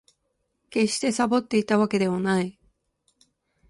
[0.71, 2.57] 決してサボっていたわけではない